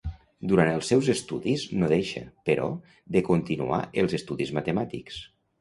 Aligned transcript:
Durant 0.51 0.69
els 0.77 0.87
seus 0.93 1.09
estudis 1.13 1.65
no 1.83 1.91
deixa, 1.93 2.23
però, 2.51 2.71
de 3.17 3.23
continuar 3.31 3.83
els 4.05 4.21
estudis 4.23 4.57
matemàtics. 4.61 5.25